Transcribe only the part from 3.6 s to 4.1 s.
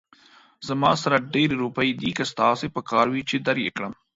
يې کړم